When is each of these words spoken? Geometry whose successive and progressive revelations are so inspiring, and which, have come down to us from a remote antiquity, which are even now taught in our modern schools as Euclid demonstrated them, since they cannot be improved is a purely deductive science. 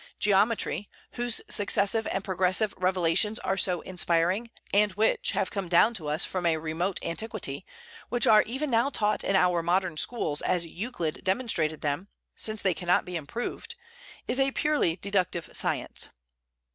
Geometry 0.17 0.89
whose 1.11 1.41
successive 1.47 2.07
and 2.07 2.23
progressive 2.23 2.73
revelations 2.75 3.37
are 3.41 3.55
so 3.55 3.81
inspiring, 3.81 4.49
and 4.73 4.93
which, 4.93 5.33
have 5.33 5.51
come 5.51 5.69
down 5.69 5.93
to 5.93 6.07
us 6.07 6.25
from 6.25 6.43
a 6.43 6.57
remote 6.57 6.99
antiquity, 7.03 7.67
which 8.09 8.25
are 8.25 8.41
even 8.41 8.71
now 8.71 8.89
taught 8.89 9.23
in 9.23 9.35
our 9.35 9.61
modern 9.61 9.97
schools 9.97 10.41
as 10.41 10.65
Euclid 10.65 11.23
demonstrated 11.23 11.81
them, 11.81 12.07
since 12.35 12.63
they 12.63 12.73
cannot 12.73 13.05
be 13.05 13.15
improved 13.15 13.75
is 14.27 14.39
a 14.39 14.49
purely 14.49 14.95
deductive 14.95 15.47
science. 15.53 16.09